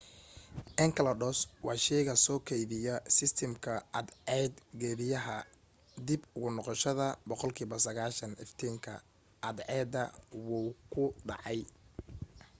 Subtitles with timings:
[0.83, 5.37] enceladus waa sheyga soo keydiya sistamka cadceed geediyaha
[6.07, 8.93] dib ugu noqoshada boqol kiiba 90 iftiinka
[9.43, 10.03] cadceda
[10.47, 11.59] wuuw ku dhacay